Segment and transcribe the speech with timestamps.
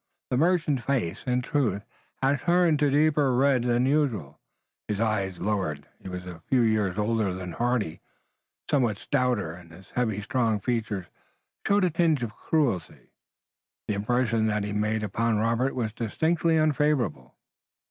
[0.31, 1.83] The merchant's face, in truth,
[2.23, 4.39] had turned to deeper red than usual,
[4.89, 5.87] and his eyes lowered.
[6.01, 8.01] He was a few years older than Hardy,
[8.67, 11.05] somewhat stouter, and his heavy strong features
[11.67, 13.11] showed a tinge of cruelty.
[13.87, 17.35] The impression that he made upon Robert was distinctly unfavorable.